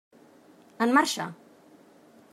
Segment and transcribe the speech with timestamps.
[0.85, 1.27] En marxa!